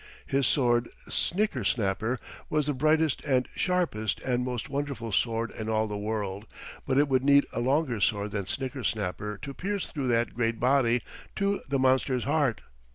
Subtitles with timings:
[0.25, 2.17] His sword, Snickersnapper,
[2.49, 6.47] was the brightest and sharpest and most wonderful sword in all the world,
[6.87, 11.03] but it would need a longer sword than Snickersnapper to pierce through that great body
[11.35, 12.61] to the monster's heart.